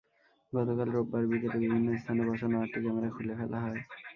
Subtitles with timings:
[0.53, 3.79] গতকাল রোববার বিকেলে বিভিন্ন স্থানে বসানো আটটি ক্যামেরা খুলে ফেলা হয়।